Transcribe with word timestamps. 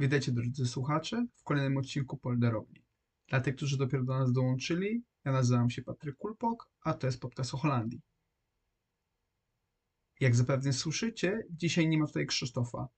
Witajcie 0.00 0.32
drodzy 0.32 0.66
słuchacze 0.66 1.26
w 1.36 1.42
kolejnym 1.42 1.76
odcinku 1.76 2.16
Polderowni. 2.16 2.82
Dla 3.28 3.40
tych, 3.40 3.56
którzy 3.56 3.78
dopiero 3.78 4.04
do 4.04 4.18
nas 4.18 4.32
dołączyli, 4.32 5.04
ja 5.24 5.32
nazywam 5.32 5.70
się 5.70 5.82
Patryk 5.82 6.16
Kulpok, 6.16 6.70
a 6.80 6.94
to 6.94 7.06
jest 7.06 7.20
podcast 7.20 7.54
o 7.54 7.56
Holandii. 7.56 8.00
Jak 10.20 10.36
zapewne 10.36 10.72
słyszycie, 10.72 11.46
dzisiaj 11.50 11.88
nie 11.88 11.98
ma 11.98 12.06
tutaj 12.06 12.26
Krzysztofa. 12.26 12.88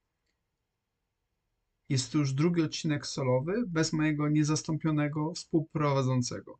Jest 1.89 2.11
to 2.11 2.17
już 2.17 2.33
drugi 2.33 2.61
odcinek 2.61 3.07
solowy 3.07 3.63
bez 3.67 3.93
mojego 3.93 4.29
niezastąpionego 4.29 5.33
współprowadzącego. 5.33 6.59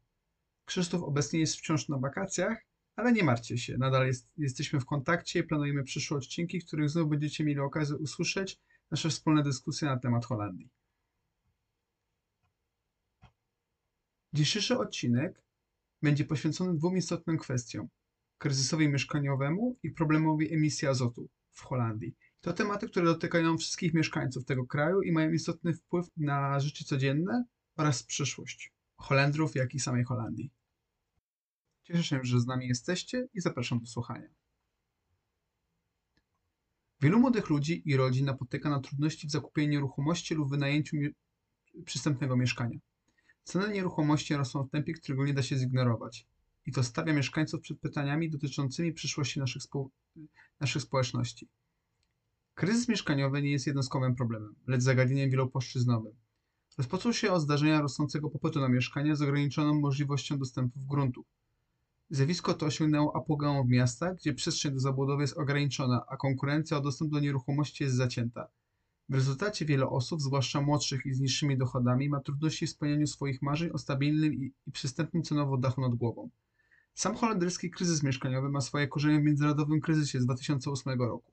Krzysztof 0.66 1.04
obecnie 1.04 1.40
jest 1.40 1.56
wciąż 1.56 1.90
na 1.90 1.98
wakacjach, 1.98 2.66
ale 2.96 3.12
nie 3.12 3.24
martwcie 3.24 3.58
się, 3.58 3.78
nadal 3.78 4.08
jest, 4.08 4.28
jesteśmy 4.38 4.80
w 4.80 4.86
kontakcie 4.86 5.40
i 5.40 5.44
planujemy 5.44 5.84
przyszłe 5.84 6.18
odcinki, 6.18 6.62
w 6.62 6.66
których 6.66 6.90
znów 6.90 7.10
będziecie 7.10 7.44
mieli 7.44 7.60
okazję 7.60 7.98
usłyszeć 7.98 8.60
nasze 8.94 9.10
wspólne 9.10 9.44
dyskusje 9.44 9.88
na 9.88 10.00
temat 10.00 10.26
Holandii. 10.26 10.70
Dzisiejszy 14.34 14.78
odcinek 14.78 15.44
będzie 16.02 16.26
poświęcony 16.26 16.78
dwóm 16.78 16.98
istotnym 16.98 17.38
kwestiom: 17.38 17.88
kryzysowi 18.38 18.90
mieszkaniowemu 18.90 19.80
i 19.84 19.92
problemowi 19.92 20.54
emisji 20.54 20.88
azotu 20.88 21.30
w 21.52 21.62
Holandii. 21.62 22.16
To 22.42 22.54
tematy, 22.54 22.90
które 22.90 23.06
dotykają 23.06 23.58
wszystkich 23.58 23.94
mieszkańców 23.94 24.46
tego 24.46 24.66
kraju 24.66 25.02
i 25.02 25.12
mają 25.12 25.32
istotny 25.32 25.74
wpływ 25.74 26.06
na 26.18 26.60
życie 26.60 26.86
codzienne 26.86 27.46
oraz 27.76 28.04
przyszłość 28.04 28.74
Holendrów, 28.96 29.56
jak 29.56 29.76
i 29.76 29.80
samej 29.80 30.04
Holandii. 30.04 30.52
Cieszę 31.84 32.04
się, 32.04 32.20
że 32.24 32.40
z 32.40 32.46
nami 32.46 32.68
jesteście 32.68 33.28
i 33.34 33.42
zapraszam 33.42 33.80
do 33.80 33.86
słuchania. 33.86 34.43
Wielu 37.04 37.20
młodych 37.20 37.50
ludzi 37.50 37.82
i 37.86 37.98
rodzin 37.98 38.26
napotyka 38.26 38.70
na 38.70 38.80
trudności 38.80 39.28
w 39.28 39.32
zakupieniu 39.32 39.72
nieruchomości 39.72 40.36
lub 40.36 40.50
wynajęciu 40.50 40.98
mi 40.98 41.10
przystępnego 41.86 42.38
mieszkania. 42.38 42.80
Ceny 43.44 43.74
nieruchomości 43.74 44.36
rosną 44.36 44.64
w 44.64 44.70
tempie, 44.70 44.94
którego 44.94 45.26
nie 45.26 45.34
da 45.34 45.44
się 45.44 45.58
zignorować. 45.58 46.28
I 46.66 46.72
to 46.72 46.84
stawia 46.84 47.14
mieszkańców 47.14 47.62
przed 47.62 47.80
pytaniami 47.80 48.30
dotyczącymi 48.30 48.94
przyszłości 48.94 49.40
naszych, 49.40 49.64
spo 49.64 49.90
naszych 50.60 50.82
społeczności. 50.82 51.48
Kryzys 52.54 52.90
mieszkaniowy 52.90 53.42
nie 53.42 53.52
jest 53.52 53.68
jednostkowym 53.68 54.16
problemem, 54.16 54.56
lecz 54.68 54.82
zagadnieniem 54.82 55.30
wielopłaszczyznowym. 55.30 56.14
Rozpoczął 56.78 57.14
się 57.14 57.32
od 57.32 57.42
zdarzenia 57.42 57.82
rosnącego 57.82 58.30
popytu 58.30 58.60
na 58.60 58.70
mieszkania 58.70 59.16
z 59.16 59.22
ograniczoną 59.22 59.80
możliwością 59.80 60.38
dostępu 60.38 60.80
w 60.80 60.86
gruntu. 60.86 61.26
Zjawisko 62.14 62.54
to 62.54 62.66
osiągnęło 62.66 63.16
apogeum 63.16 63.68
w 63.68 63.70
miastach, 63.70 64.16
gdzie 64.16 64.34
przestrzeń 64.34 64.74
do 64.74 64.80
zabudowy 64.80 65.22
jest 65.24 65.38
ograniczona, 65.38 66.06
a 66.10 66.18
konkurencja 66.18 66.78
o 66.78 66.82
dostęp 66.82 67.12
do 67.12 67.20
nieruchomości 67.20 67.84
jest 67.84 67.96
zacięta. 67.96 68.48
W 69.10 69.14
rezultacie 69.14 69.66
wiele 69.66 69.90
osób, 69.90 70.22
zwłaszcza 70.22 70.62
młodszych 70.62 71.06
i 71.06 71.14
z 71.14 71.20
niższymi 71.20 71.58
dochodami, 71.58 72.10
ma 72.10 72.20
trudności 72.20 72.68
w 72.68 72.70
spełnianiu 72.70 73.08
swoich 73.08 73.42
marzeń 73.42 73.70
o 73.70 73.78
stabilnym 73.78 74.34
i, 74.34 74.54
i 74.68 74.72
przystępnym 74.72 75.24
cenowo 75.24 75.58
dachu 75.58 75.82
nad 75.82 75.96
głową. 75.96 76.30
Sam 76.94 77.16
holenderski 77.16 77.72
kryzys 77.72 78.04
mieszkaniowy 78.04 78.50
ma 78.50 78.62
swoje 78.62 78.88
korzenie 78.88 79.20
w 79.20 79.24
międzynarodowym 79.24 79.82
kryzysie 79.82 80.22
z 80.22 80.26
2008 80.26 81.02
roku. 81.02 81.32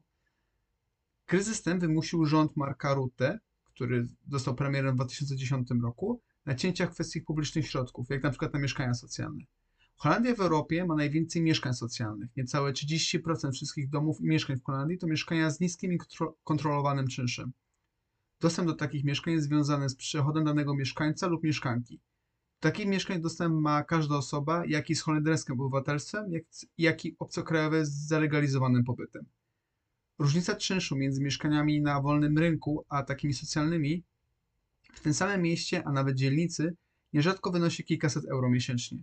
Kryzys 1.27 1.62
ten 1.62 1.78
wymusił 1.78 2.25
rząd 2.25 2.56
Marka 2.56 2.95
Rutte, 2.95 3.39
który 3.64 4.08
został 4.28 4.55
premierem 4.55 4.92
w 4.92 4.97
2010 4.97 5.69
roku, 5.83 6.20
na 6.47 6.55
cięciach 6.55 6.91
kwestii 6.91 7.20
publicznych 7.20 7.67
środków, 7.67 8.11
jak 8.11 8.23
na 8.23 8.31
przykład 8.31 8.55
na 8.55 8.61
mieszkania 8.61 8.95
socjalne. 8.95 9.45
Holandia 10.03 10.34
w 10.34 10.41
Europie 10.41 10.84
ma 10.84 10.95
najwięcej 10.95 11.43
mieszkań 11.43 11.75
socjalnych. 11.75 12.37
Niecałe 12.37 12.73
30% 12.73 13.53
wszystkich 13.53 13.89
domów 13.89 14.20
i 14.20 14.27
mieszkań 14.27 14.57
w 14.57 14.65
Holandii 14.65 14.98
to 14.98 15.07
mieszkania 15.07 15.51
z 15.51 15.61
niskim 15.61 15.92
i 15.92 15.98
kontrolowanym 16.45 17.08
czynszem. 17.08 17.52
Dostęp 18.41 18.69
do 18.69 18.74
takich 18.74 19.05
mieszkań 19.05 19.35
jest 19.35 19.47
związany 19.47 19.89
z 19.89 19.97
przychodem 19.97 20.45
danego 20.45 20.74
mieszkańca 20.74 21.27
lub 21.27 21.42
mieszkanki. 21.42 22.01
Takich 22.61 22.86
mieszkań 22.86 23.20
dostęp 23.20 23.55
ma 23.55 23.85
każda 23.85 24.17
osoba, 24.17 24.67
jak 24.67 24.91
i 24.91 24.95
z 24.95 25.02
holenderskim 25.02 25.61
obywatelstwem, 25.61 26.33
jak, 26.33 26.45
jak 26.79 27.05
i 27.05 27.17
obcokrajowe 27.19 27.86
z 27.86 28.08
zalegalizowanym 28.08 28.85
pobytem. 28.85 29.27
Różnica 30.19 30.57
czynszu 30.57 30.97
między 30.97 31.23
mieszkaniami 31.23 31.80
na 31.80 32.01
wolnym 32.01 32.39
rynku 32.39 32.85
a 32.89 33.03
takimi 33.03 33.35
socjalnymi 33.35 34.05
w 34.92 35.01
tym 35.01 35.14
samym 35.14 35.42
mieście, 35.42 35.83
a 35.86 35.92
nawet 35.92 36.17
dzielnicy, 36.17 36.77
nierzadko 37.13 37.51
wynosi 37.51 37.85
kilkaset 37.85 38.24
euro 38.24 38.51
miesięcznie. 38.51 39.03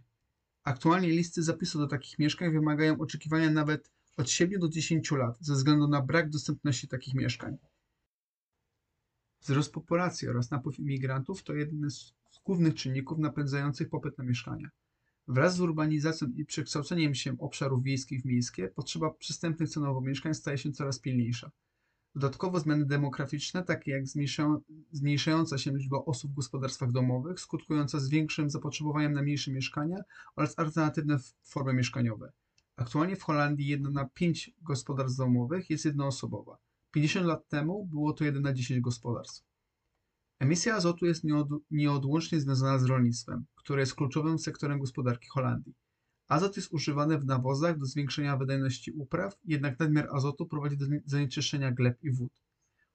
Aktualnie 0.67 1.09
listy 1.09 1.43
zapisu 1.43 1.79
do 1.79 1.87
takich 1.87 2.19
mieszkań 2.19 2.51
wymagają 2.51 2.99
oczekiwania 2.99 3.49
nawet 3.49 3.91
od 4.17 4.29
7 4.29 4.59
do 4.59 4.69
10 4.69 5.11
lat 5.11 5.37
ze 5.41 5.53
względu 5.53 5.87
na 5.87 6.01
brak 6.01 6.29
dostępności 6.29 6.87
takich 6.87 7.13
mieszkań. 7.13 7.57
Wzrost 9.41 9.73
populacji 9.73 10.27
oraz 10.27 10.51
napływ 10.51 10.79
imigrantów 10.79 11.43
to 11.43 11.53
jeden 11.53 11.89
z 11.89 12.13
głównych 12.45 12.75
czynników 12.75 13.19
napędzających 13.19 13.89
popyt 13.89 14.17
na 14.17 14.23
mieszkania. 14.23 14.69
Wraz 15.27 15.55
z 15.55 15.61
urbanizacją 15.61 16.27
i 16.35 16.45
przekształceniem 16.45 17.15
się 17.15 17.37
obszarów 17.39 17.83
wiejskich 17.83 18.21
w 18.21 18.25
miejskie, 18.25 18.67
potrzeba 18.67 19.09
przystępnych 19.13 19.69
cenowo 19.69 20.01
mieszkań 20.01 20.33
staje 20.33 20.57
się 20.57 20.71
coraz 20.71 20.99
pilniejsza. 20.99 21.51
Dodatkowo 22.17 22.59
zmiany 22.59 22.85
demograficzne, 22.85 23.63
takie 23.63 23.91
jak 23.91 24.03
zmniejszająca 24.91 25.57
się 25.57 25.71
liczba 25.71 25.97
osób 25.97 26.31
w 26.31 26.35
gospodarstwach 26.35 26.91
domowych, 26.91 27.39
skutkująca 27.39 27.99
zwiększonym 27.99 28.49
zapotrzebowaniem 28.49 29.13
na 29.13 29.21
mniejsze 29.21 29.51
mieszkania 29.51 29.97
oraz 30.35 30.59
alternatywne 30.59 31.17
formy 31.43 31.73
mieszkaniowe. 31.73 32.31
Aktualnie 32.75 33.15
w 33.15 33.23
Holandii 33.23 33.67
1 33.67 33.93
na 33.93 34.05
5 34.05 34.51
gospodarstw 34.61 35.17
domowych 35.17 35.69
jest 35.69 35.85
jednoosobowa. 35.85 36.57
50 36.91 37.25
lat 37.25 37.47
temu 37.47 37.85
było 37.85 38.13
to 38.13 38.23
1 38.23 38.41
na 38.41 38.53
10 38.53 38.81
gospodarstw. 38.81 39.43
Emisja 40.39 40.75
azotu 40.75 41.05
jest 41.05 41.23
nieod, 41.23 41.47
nieodłącznie 41.71 42.39
związana 42.41 42.79
z 42.79 42.83
rolnictwem, 42.83 43.45
które 43.55 43.81
jest 43.81 43.95
kluczowym 43.95 44.39
sektorem 44.39 44.79
gospodarki 44.79 45.27
Holandii. 45.27 45.73
Azot 46.27 46.57
jest 46.57 46.73
używany 46.73 47.19
w 47.19 47.25
nawozach 47.25 47.79
do 47.79 47.85
zwiększenia 47.85 48.37
wydajności 48.37 48.91
upraw, 48.91 49.37
jednak 49.45 49.79
nadmiar 49.79 50.07
azotu 50.11 50.45
prowadzi 50.45 50.77
do 50.77 50.85
zanieczyszczenia 51.05 51.71
gleb 51.71 52.03
i 52.03 52.11
wód. 52.11 52.31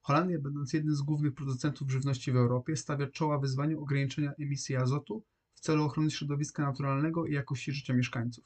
Holandia, 0.00 0.38
będąc 0.38 0.72
jednym 0.72 0.96
z 0.96 1.02
głównych 1.02 1.34
producentów 1.34 1.90
żywności 1.90 2.32
w 2.32 2.36
Europie, 2.36 2.76
stawia 2.76 3.06
czoła 3.06 3.38
wyzwaniu 3.38 3.82
ograniczenia 3.82 4.32
emisji 4.40 4.76
azotu 4.76 5.24
w 5.54 5.60
celu 5.60 5.84
ochrony 5.84 6.10
środowiska 6.10 6.62
naturalnego 6.62 7.26
i 7.26 7.32
jakości 7.32 7.72
życia 7.72 7.94
mieszkańców. 7.94 8.44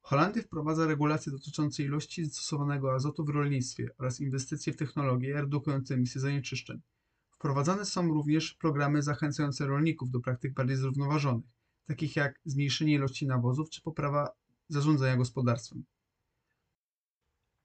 Holandia 0.00 0.42
wprowadza 0.42 0.86
regulacje 0.86 1.32
dotyczące 1.32 1.82
ilości 1.82 2.26
stosowanego 2.26 2.94
azotu 2.94 3.24
w 3.24 3.28
rolnictwie 3.28 3.88
oraz 3.98 4.20
inwestycje 4.20 4.72
w 4.72 4.76
technologie 4.76 5.34
redukujące 5.34 5.94
emisję 5.94 6.20
zanieczyszczeń. 6.20 6.80
Wprowadzane 7.30 7.84
są 7.84 8.08
również 8.08 8.54
programy 8.54 9.02
zachęcające 9.02 9.66
rolników 9.66 10.10
do 10.10 10.20
praktyk 10.20 10.54
bardziej 10.54 10.76
zrównoważonych, 10.76 11.44
takich 11.86 12.16
jak 12.16 12.40
zmniejszenie 12.44 12.94
ilości 12.94 13.26
nawozów 13.26 13.70
czy 13.70 13.82
poprawa 13.82 14.30
zarządzania 14.68 15.16
gospodarstwem. 15.16 15.84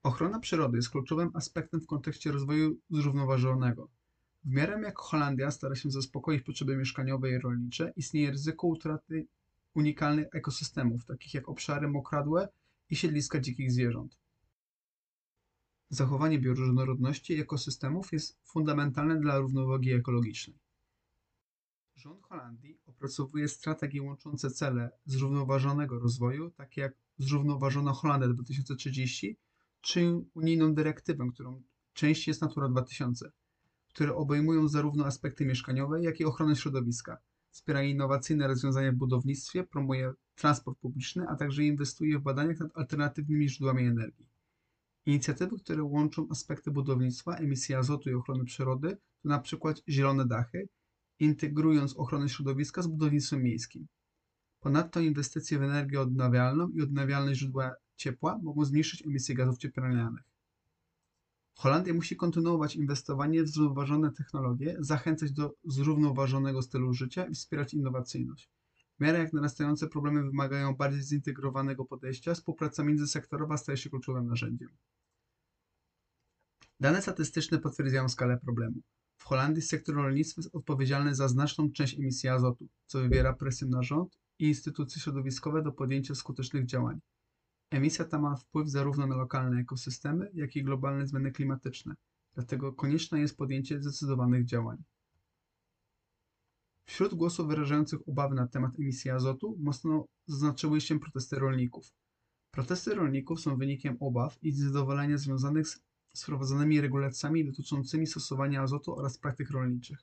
Ochrona 0.03 0.39
przyrody 0.39 0.77
jest 0.77 0.89
kluczowym 0.89 1.31
aspektem 1.33 1.81
w 1.81 1.85
kontekście 1.85 2.31
rozwoju 2.31 2.79
zrównoważonego. 2.89 3.89
W 4.43 4.49
miarę 4.49 4.81
jak 4.83 4.97
Holandia 4.97 5.51
stara 5.51 5.75
się 5.75 5.91
zaspokoić 5.91 6.43
potrzeby 6.43 6.77
mieszkaniowe 6.77 7.31
i 7.31 7.39
rolnicze, 7.39 7.93
istnieje 7.95 8.31
ryzyko 8.31 8.67
utraty 8.67 9.27
unikalnych 9.73 10.27
ekosystemów, 10.31 11.05
takich 11.05 11.33
jak 11.33 11.49
obszary 11.49 11.87
mokradłe 11.87 12.49
i 12.89 12.95
siedliska 12.95 13.39
dzikich 13.39 13.71
zwierząt. 13.71 14.17
Zachowanie 15.89 16.39
bioróżnorodności 16.39 17.39
ekosystemów 17.39 18.11
jest 18.13 18.37
fundamentalne 18.43 19.19
dla 19.19 19.37
równowagi 19.39 19.93
ekologicznej. 19.93 20.57
Rząd 21.99 22.23
Holandii 22.23 22.77
opracowuje 22.85 23.47
strategie 23.47 24.01
łączące 24.01 24.51
cele 24.51 24.91
zrównoważonego 25.05 25.99
rozwoju, 25.99 26.49
takie 26.51 26.81
jak 26.81 26.93
Zrównoważona 27.17 27.93
Holandia 27.93 28.27
2030, 28.27 29.37
czy 29.81 30.21
unijną 30.33 30.73
dyrektywę, 30.73 31.27
którą 31.33 31.63
część 31.93 32.27
jest 32.27 32.41
Natura 32.41 32.69
2000, 32.69 33.31
które 33.89 34.15
obejmują 34.15 34.67
zarówno 34.67 35.05
aspekty 35.05 35.45
mieszkaniowe, 35.45 36.03
jak 36.03 36.19
i 36.19 36.25
ochronę 36.25 36.55
środowiska. 36.55 37.17
Wspiera 37.49 37.83
innowacyjne 37.83 38.47
rozwiązania 38.47 38.91
w 38.91 38.95
budownictwie, 38.95 39.63
promuje 39.63 40.13
transport 40.35 40.79
publiczny, 40.79 41.25
a 41.29 41.35
także 41.35 41.63
inwestuje 41.63 42.19
w 42.19 42.21
badania 42.21 42.53
nad 42.59 42.77
alternatywnymi 42.77 43.49
źródłami 43.49 43.85
energii. 43.85 44.27
Inicjatywy, 45.05 45.59
które 45.59 45.83
łączą 45.83 46.27
aspekty 46.29 46.71
budownictwa, 46.71 47.35
emisji 47.35 47.75
azotu 47.75 48.09
i 48.09 48.13
ochrony 48.13 48.45
przyrody, 48.45 48.97
to 49.23 49.39
przykład 49.39 49.81
zielone 49.89 50.25
dachy, 50.25 50.69
integrując 51.19 51.97
ochronę 51.97 52.29
środowiska 52.29 52.81
z 52.81 52.87
budownictwem 52.87 53.43
miejskim. 53.43 53.87
Ponadto 54.59 54.99
inwestycje 54.99 55.59
w 55.59 55.63
energię 55.63 56.01
odnawialną 56.01 56.69
i 56.69 56.81
odnawialne 56.81 57.35
źródła 57.35 57.75
ciepła 57.95 58.39
mogą 58.43 58.65
zmniejszyć 58.65 59.05
emisję 59.05 59.35
gazów 59.35 59.57
cieplarnianych. 59.57 60.23
Holandia 61.55 61.93
musi 61.93 62.15
kontynuować 62.15 62.75
inwestowanie 62.75 63.43
w 63.43 63.47
zrównoważone 63.47 64.11
technologie, 64.11 64.75
zachęcać 64.79 65.31
do 65.31 65.53
zrównoważonego 65.63 66.61
stylu 66.61 66.93
życia 66.93 67.25
i 67.25 67.33
wspierać 67.33 67.73
innowacyjność. 67.73 68.49
W 68.97 69.01
miarę 69.01 69.19
jak 69.19 69.33
narastające 69.33 69.87
problemy 69.87 70.23
wymagają 70.23 70.75
bardziej 70.75 71.01
zintegrowanego 71.01 71.85
podejścia, 71.85 72.33
współpraca 72.33 72.83
międzysektorowa 72.83 73.57
staje 73.57 73.77
się 73.77 73.89
kluczowym 73.89 74.27
narzędziem. 74.27 74.69
Dane 76.79 77.01
statystyczne 77.01 77.59
potwierdzają 77.59 78.09
skalę 78.09 78.37
problemu. 78.37 78.81
Holandii 79.29 79.61
sektor 79.61 79.95
rolnictwa 79.95 80.41
jest 80.41 80.55
odpowiedzialny 80.55 81.15
za 81.15 81.27
znaczną 81.27 81.71
część 81.71 81.99
emisji 81.99 82.29
azotu, 82.29 82.67
co 82.87 82.99
wywiera 82.99 83.33
presję 83.33 83.67
na 83.67 83.83
rząd 83.83 84.17
i 84.39 84.47
instytucje 84.47 85.01
środowiskowe 85.01 85.63
do 85.63 85.71
podjęcia 85.71 86.15
skutecznych 86.15 86.65
działań. 86.65 86.99
Emisja 87.71 88.05
ta 88.05 88.19
ma 88.19 88.35
wpływ 88.35 88.69
zarówno 88.69 89.07
na 89.07 89.15
lokalne 89.15 89.61
ekosystemy, 89.61 90.31
jak 90.33 90.55
i 90.55 90.63
globalne 90.63 91.07
zmiany 91.07 91.31
klimatyczne, 91.31 91.95
dlatego 92.33 92.73
konieczne 92.73 93.19
jest 93.19 93.37
podjęcie 93.37 93.81
zdecydowanych 93.81 94.45
działań. 94.45 94.83
Wśród 96.87 97.13
głosów 97.13 97.47
wyrażających 97.47 98.09
obawy 98.09 98.35
na 98.35 98.47
temat 98.47 98.79
emisji 98.79 99.11
azotu 99.11 99.57
mocno 99.59 100.05
zaznaczyły 100.27 100.81
się 100.81 100.99
protesty 100.99 101.39
rolników. 101.39 101.93
Protesty 102.51 102.95
rolników 102.95 103.39
są 103.39 103.57
wynikiem 103.57 103.97
obaw 103.99 104.43
i 104.43 104.47
niezadowolenia 104.47 105.17
związanych 105.17 105.67
z 105.67 105.88
z 106.13 106.23
wprowadzonymi 106.23 106.81
regulacjami 106.81 107.45
dotyczącymi 107.45 108.07
stosowania 108.07 108.61
azotu 108.61 108.95
oraz 108.95 109.17
praktyk 109.17 109.51
rolniczych. 109.51 109.99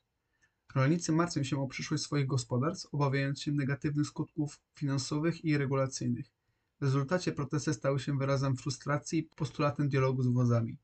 Rolnicy 0.74 1.12
martwią 1.12 1.42
się 1.42 1.62
o 1.62 1.66
przyszłość 1.66 2.02
swoich 2.02 2.26
gospodarstw, 2.26 2.88
obawiając 2.94 3.42
się 3.42 3.52
negatywnych 3.52 4.06
skutków 4.06 4.60
finansowych 4.74 5.44
i 5.44 5.58
regulacyjnych. 5.58 6.26
W 6.80 6.82
rezultacie 6.82 7.32
protesty 7.32 7.74
stały 7.74 8.00
się 8.00 8.18
wyrazem 8.18 8.56
frustracji 8.56 9.18
i 9.18 9.22
postulatem 9.22 9.88
dialogu 9.88 10.22
z 10.22 10.26
władzami. 10.26 10.78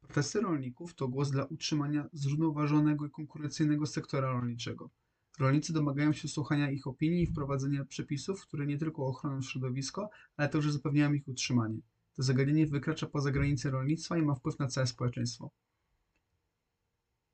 Protesty 0.00 0.40
rolników 0.40 0.94
to 0.94 1.08
głos 1.08 1.30
dla 1.30 1.44
utrzymania 1.44 2.08
zrównoważonego 2.12 3.06
i 3.06 3.10
konkurencyjnego 3.10 3.86
sektora 3.86 4.32
rolniczego. 4.32 4.90
Rolnicy 5.38 5.72
domagają 5.72 6.12
się 6.12 6.28
słuchania 6.28 6.70
ich 6.70 6.86
opinii 6.86 7.22
i 7.22 7.26
wprowadzenia 7.26 7.84
przepisów, 7.84 8.42
które 8.42 8.66
nie 8.66 8.78
tylko 8.78 9.06
ochronią 9.06 9.42
środowisko, 9.42 10.10
ale 10.36 10.48
także 10.48 10.72
zapewniają 10.72 11.12
ich 11.12 11.28
utrzymanie. 11.28 11.80
To 12.16 12.22
zagadnienie 12.22 12.66
wykracza 12.66 13.06
poza 13.06 13.30
granice 13.30 13.70
rolnictwa 13.70 14.18
i 14.18 14.22
ma 14.22 14.34
wpływ 14.34 14.58
na 14.58 14.66
całe 14.66 14.86
społeczeństwo. 14.86 15.50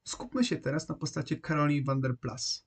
Skupmy 0.05 0.45
się 0.45 0.57
teraz 0.57 0.89
na 0.89 0.95
postaci 0.95 1.41
Caroline 1.41 1.85
van 1.85 2.01
der 2.01 2.19
Plas. 2.19 2.67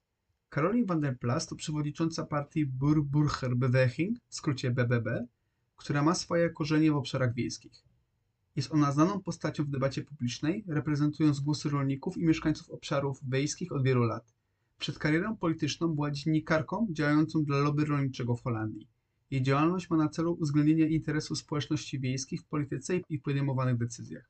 Caroline 0.49 0.85
van 0.85 1.01
der 1.01 1.19
Plas 1.19 1.47
to 1.47 1.55
przewodnicząca 1.55 2.25
partii 2.25 2.65
Burgerbeweging, 2.65 4.17
w 4.27 4.35
skrócie 4.35 4.71
BBB, 4.71 5.27
która 5.75 6.03
ma 6.03 6.15
swoje 6.15 6.49
korzenie 6.49 6.91
w 6.91 6.95
obszarach 6.95 7.33
wiejskich. 7.33 7.83
Jest 8.55 8.71
ona 8.71 8.91
znaną 8.91 9.21
postacią 9.21 9.63
w 9.63 9.69
debacie 9.69 10.03
publicznej, 10.03 10.63
reprezentując 10.67 11.39
głosy 11.39 11.69
rolników 11.69 12.17
i 12.17 12.25
mieszkańców 12.25 12.69
obszarów 12.69 13.19
wiejskich 13.29 13.71
od 13.71 13.83
wielu 13.83 14.03
lat. 14.03 14.33
Przed 14.77 14.99
karierą 14.99 15.37
polityczną 15.37 15.87
była 15.87 16.11
dziennikarką 16.11 16.87
działającą 16.91 17.43
dla 17.43 17.57
lobby 17.57 17.85
rolniczego 17.85 18.35
w 18.35 18.43
Holandii. 18.43 18.87
Jej 19.31 19.43
działalność 19.43 19.89
ma 19.89 19.97
na 19.97 20.09
celu 20.09 20.33
uwzględnienie 20.33 20.87
interesów 20.87 21.37
społeczności 21.37 21.99
wiejskich 21.99 22.41
w 22.41 22.45
polityce 22.45 22.97
i 23.09 23.19
podejmowanych 23.19 23.77
decyzjach. 23.77 24.29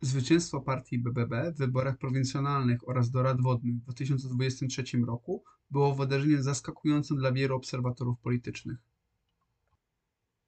Zwycięstwo 0.00 0.60
partii 0.60 0.98
BBB 0.98 1.52
w 1.52 1.58
wyborach 1.58 1.98
prowincjonalnych 1.98 2.88
oraz 2.88 3.10
do 3.10 3.22
rad 3.22 3.42
wodnych 3.42 3.74
w 3.74 3.80
2023 3.80 4.98
roku 5.06 5.44
było 5.70 5.94
wydarzeniem 5.94 6.42
zaskakującym 6.42 7.16
dla 7.16 7.32
wielu 7.32 7.56
obserwatorów 7.56 8.18
politycznych. 8.18 8.78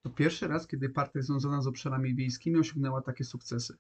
To 0.03 0.11
pierwszy 0.11 0.49
raz, 0.49 0.67
kiedy 0.67 0.91
partia 0.91 1.23
związana 1.23 1.63
z 1.63 1.67
obszarami 1.67 2.15
wiejskimi 2.15 2.57
osiągnęła 2.57 3.03
takie 3.03 3.25
sukcesy. 3.25 3.77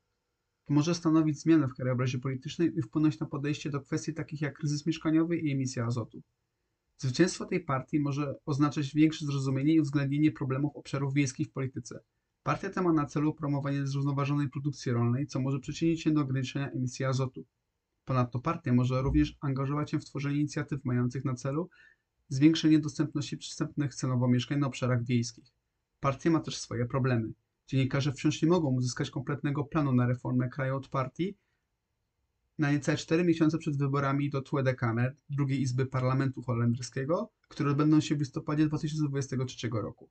Może 0.68 0.94
stanowić 0.94 1.40
zmianę 1.40 1.68
w 1.68 1.74
krajobrazie 1.74 2.18
politycznym 2.18 2.74
i 2.74 2.82
wpłynąć 2.82 3.20
na 3.20 3.26
podejście 3.26 3.70
do 3.70 3.80
kwestii 3.80 4.14
takich 4.14 4.40
jak 4.40 4.54
kryzys 4.54 4.86
mieszkaniowy 4.86 5.36
i 5.36 5.52
emisja 5.52 5.86
azotu. 5.86 6.22
Zwycięstwo 7.02 7.46
tej 7.46 7.60
partii 7.60 8.00
może 8.00 8.34
oznaczać 8.46 8.94
większe 8.94 9.26
zrozumienie 9.26 9.74
i 9.74 9.80
uwzględnienie 9.80 10.32
problemów 10.32 10.76
obszarów 10.76 11.14
wiejskich 11.14 11.48
w 11.48 11.52
polityce. 11.52 12.00
Partia 12.42 12.70
ta 12.70 12.82
ma 12.82 12.92
na 12.92 13.06
celu 13.06 13.34
promowanie 13.34 13.86
zrównoważonej 13.86 14.48
produkcji 14.48 14.92
rolnej, 14.92 15.26
co 15.26 15.40
może 15.40 15.58
przyczynić 15.58 16.02
się 16.02 16.10
do 16.10 16.20
ograniczenia 16.20 16.70
emisji 16.70 17.04
azotu. 17.04 17.44
Ponadto 18.04 18.38
partia 18.38 18.72
może 18.72 19.02
również 19.02 19.36
angażować 19.40 19.90
się 19.90 19.98
w 19.98 20.04
tworzenie 20.04 20.36
inicjatyw 20.36 20.84
mających 20.84 21.24
na 21.24 21.34
celu 21.34 21.68
zwiększenie 22.28 22.78
dostępności 22.78 23.36
przystępnych 23.36 23.94
cenowo 23.94 24.28
mieszkań 24.28 24.58
na 24.58 24.66
obszarach 24.66 25.04
wiejskich. 25.04 25.44
Partia 26.00 26.30
ma 26.30 26.40
też 26.40 26.56
swoje 26.56 26.86
problemy. 26.86 27.32
Dziennikarze 27.66 28.12
wciąż 28.12 28.42
nie 28.42 28.48
mogą 28.48 28.68
uzyskać 28.68 29.10
kompletnego 29.10 29.64
planu 29.64 29.92
na 29.92 30.06
reformę 30.06 30.48
kraju 30.48 30.76
od 30.76 30.88
partii, 30.88 31.36
na 32.58 32.72
niecałe 32.72 32.98
4 32.98 33.24
miesiące 33.24 33.58
przed 33.58 33.78
wyborami 33.78 34.30
do 34.30 34.42
Tweede 34.42 34.74
Kamer, 34.74 35.16
drugiej 35.30 35.60
izby 35.60 35.86
parlamentu 35.86 36.42
holenderskiego, 36.42 37.32
które 37.48 37.70
odbędą 37.70 38.00
się 38.00 38.16
w 38.16 38.18
listopadzie 38.18 38.66
2023 38.66 39.68
roku. 39.72 40.10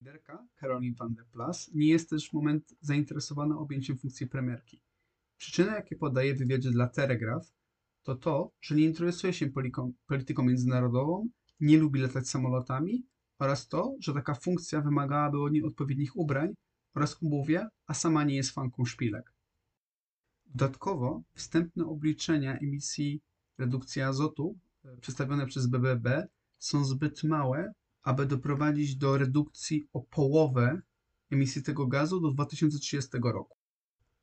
Liderka 0.00 0.46
Caroline 0.60 0.96
van 0.98 1.14
der 1.14 1.26
Plas 1.26 1.70
nie 1.74 1.88
jest 1.88 2.10
też 2.10 2.30
w 2.30 2.32
moment 2.32 2.74
zainteresowana 2.80 3.58
objęciem 3.58 3.98
funkcji 3.98 4.26
premierki. 4.26 4.82
Przyczyny, 5.38 5.72
jakie 5.72 5.96
podaje 5.96 6.34
w 6.34 6.38
wywiadzie 6.38 6.70
dla 6.70 6.88
Telegraph, 6.88 7.46
to 8.02 8.14
to, 8.14 8.52
że 8.60 8.74
nie 8.74 8.84
interesuje 8.84 9.32
się 9.32 9.46
polityką 10.06 10.44
międzynarodową, 10.44 11.28
nie 11.60 11.78
lubi 11.78 12.00
latać 12.00 12.28
samolotami 12.28 13.06
oraz 13.38 13.68
to, 13.68 13.96
że 14.00 14.14
taka 14.14 14.34
funkcja 14.34 14.80
wymagałaby 14.80 15.42
od 15.42 15.52
niej 15.52 15.64
odpowiednich 15.64 16.16
ubrań 16.16 16.54
oraz 16.94 17.22
obuwia, 17.22 17.68
a 17.86 17.94
sama 17.94 18.24
nie 18.24 18.36
jest 18.36 18.50
fanką 18.50 18.84
szpilek. 18.84 19.35
Dodatkowo 20.46 21.22
wstępne 21.34 21.86
obliczenia 21.86 22.58
emisji 22.58 23.20
redukcji 23.58 24.02
azotu 24.02 24.58
e, 24.84 24.96
przedstawione 24.96 25.46
przez 25.46 25.66
BBB 25.66 26.28
są 26.58 26.84
zbyt 26.84 27.24
małe, 27.24 27.72
aby 28.02 28.26
doprowadzić 28.26 28.96
do 28.96 29.18
redukcji 29.18 29.88
o 29.92 30.00
połowę 30.00 30.80
emisji 31.30 31.62
tego 31.62 31.86
gazu 31.86 32.20
do 32.20 32.30
2030 32.30 33.10
roku. 33.22 33.56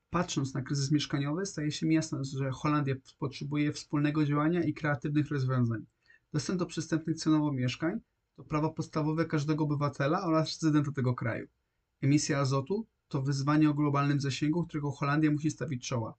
Patrząc 0.10 0.54
na 0.54 0.62
kryzys 0.62 0.92
mieszkaniowy, 0.92 1.46
staje 1.46 1.72
się 1.72 1.94
jasne, 1.94 2.24
że 2.24 2.52
Holandia 2.52 2.96
potrzebuje 3.20 3.74
wspólnego 3.74 4.26
działania 4.26 4.64
i 4.64 4.74
kreatywnych 4.74 5.30
rozwiązań. 5.30 5.86
Dostęp 6.34 6.60
do 6.60 6.66
przystępnych 6.66 7.18
cenowo 7.18 7.52
mieszkań 7.52 8.00
to 8.36 8.44
prawo 8.44 8.70
podstawowe 8.70 9.26
każdego 9.26 9.64
obywatela 9.64 10.24
oraz 10.24 10.64
rezydenta 10.64 10.92
tego 10.92 11.14
kraju. 11.14 11.48
Emisja 12.02 12.40
azotu 12.40 12.88
to 13.14 13.22
wyzwanie 13.22 13.70
o 13.70 13.74
globalnym 13.74 14.22
zasięgu, 14.22 14.68
którego 14.68 14.92
Holandia 14.92 15.32
musi 15.32 15.52
stawić 15.52 15.88
czoła. 15.88 16.18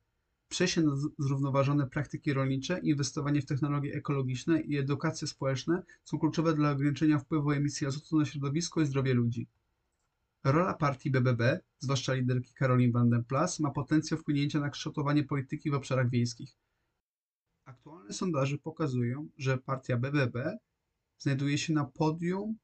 Przejście 0.49 0.83
na 0.83 0.97
zrównoważone 1.19 1.87
praktyki 1.87 2.33
rolnicze, 2.33 2.81
inwestowanie 2.81 3.43
w 3.43 3.47
technologie 3.47 3.95
ekologiczne 3.95 4.61
i 4.61 4.77
edukacje 4.77 5.29
społeczne 5.29 5.83
są 6.05 6.19
kluczowe 6.19 6.55
dla 6.55 6.71
ograniczenia 6.71 7.19
wpływu 7.19 7.53
emisji 7.53 7.87
azotu 7.87 8.19
na 8.19 8.25
środowisko 8.25 8.81
i 8.81 8.87
zdrowie 8.87 9.15
ludzi. 9.15 9.49
Rola 10.45 10.75
partii 10.75 11.11
BBB, 11.11 11.61
zwłaszcza 11.79 12.15
liderki 12.15 12.55
Caroline 12.55 12.93
van 12.93 13.11
den 13.11 13.25
Plas, 13.25 13.61
ma 13.61 13.71
potencjał 13.71 14.21
wpłynięcia 14.21 14.61
na 14.61 14.71
kształtowanie 14.71 15.25
polityki 15.25 15.71
w 15.71 15.75
obszarach 15.75 16.11
wiejskich. 16.11 16.57
Aktualne 17.65 18.13
sondaże 18.13 18.59
pokazują, 18.59 19.29
że 19.39 19.59
partia 19.59 19.97
BBB 19.97 20.59
znajduje 21.19 21.59
się 21.59 21.73
na 21.73 21.85
podium 21.85 22.57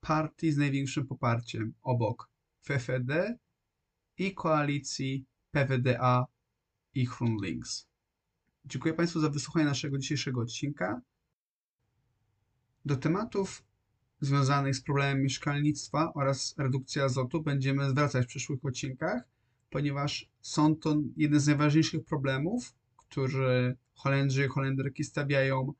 partii 0.00 0.52
z 0.52 0.56
największym 0.56 1.06
poparciem 1.06 1.74
obok 1.82 2.30
FFD 2.64 3.38
i 4.26 4.34
koalicji 4.34 5.24
PWDA 5.50 6.26
i 6.94 7.04
GroenLinks. 7.04 7.86
Dziękuję 8.64 8.94
Państwu 8.94 9.20
za 9.20 9.28
wysłuchanie 9.28 9.64
naszego 9.64 9.98
dzisiejszego 9.98 10.40
odcinka. 10.40 11.00
Do 12.84 12.96
tematów 12.96 13.62
związanych 14.20 14.76
z 14.76 14.82
problemem 14.82 15.22
mieszkalnictwa 15.22 16.12
oraz 16.14 16.54
redukcji 16.58 17.00
azotu 17.00 17.42
będziemy 17.42 17.90
zwracać 17.90 18.24
w 18.24 18.28
przyszłych 18.28 18.64
odcinkach, 18.64 19.22
ponieważ 19.70 20.30
są 20.40 20.76
to 20.76 20.96
jeden 21.16 21.40
z 21.40 21.46
najważniejszych 21.46 22.04
problemów, 22.04 22.74
które 22.96 23.74
Holendrzy 23.94 24.44
i 24.44 24.48
Holenderki 24.48 25.04
stawiają 25.04 25.72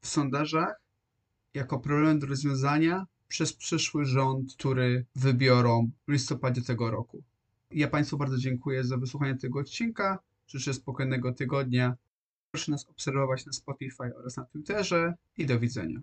w 0.00 0.06
sondażach 0.06 0.82
jako 1.54 1.78
problem 1.78 2.18
do 2.18 2.26
rozwiązania 2.26 3.06
przez 3.28 3.52
przyszły 3.52 4.04
rząd, 4.04 4.54
który 4.54 5.06
wybiorą 5.14 5.90
w 6.08 6.12
listopadzie 6.12 6.62
tego 6.62 6.90
roku. 6.90 7.22
Ja 7.70 7.88
Państwu 7.88 8.16
bardzo 8.16 8.38
dziękuję 8.38 8.84
za 8.84 8.96
wysłuchanie 8.96 9.36
tego 9.36 9.58
odcinka. 9.58 10.18
Życzę 10.46 10.74
spokojnego 10.74 11.32
tygodnia. 11.32 11.96
Proszę 12.50 12.72
nas 12.72 12.88
obserwować 12.88 13.46
na 13.46 13.52
Spotify 13.52 14.16
oraz 14.16 14.36
na 14.36 14.44
Twitterze 14.44 15.14
i 15.36 15.46
do 15.46 15.60
widzenia. 15.60 16.00